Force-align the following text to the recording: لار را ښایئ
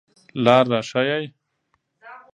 لار 0.43 0.65
را 0.71 0.79
ښایئ 0.89 1.25